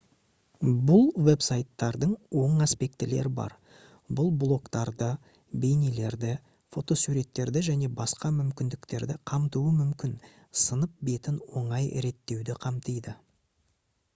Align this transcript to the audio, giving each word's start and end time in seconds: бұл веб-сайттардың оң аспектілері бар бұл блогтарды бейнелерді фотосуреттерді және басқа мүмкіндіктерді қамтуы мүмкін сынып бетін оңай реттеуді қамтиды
бұл 0.89 1.03
веб-сайттардың 1.25 2.13
оң 2.43 2.63
аспектілері 2.65 3.31
бар 3.39 3.53
бұл 4.19 4.31
блогтарды 4.43 5.09
бейнелерді 5.65 6.31
фотосуреттерді 6.77 7.63
және 7.69 7.91
басқа 8.01 8.33
мүмкіндіктерді 8.39 9.19
қамтуы 9.35 9.75
мүмкін 9.83 10.17
сынып 10.65 10.97
бетін 11.11 11.39
оңай 11.61 11.91
реттеуді 12.09 12.57
қамтиды 12.67 13.17